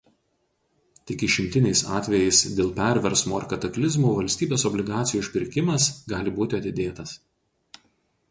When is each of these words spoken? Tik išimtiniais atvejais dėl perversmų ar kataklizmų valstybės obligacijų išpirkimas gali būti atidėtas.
Tik 1.09 1.23
išimtiniais 1.25 1.81
atvejais 1.97 2.39
dėl 2.59 2.71
perversmų 2.79 3.37
ar 3.39 3.45
kataklizmų 3.51 4.15
valstybės 4.21 4.65
obligacijų 4.69 5.21
išpirkimas 5.25 5.91
gali 6.15 6.33
būti 6.39 6.57
atidėtas. 6.61 7.13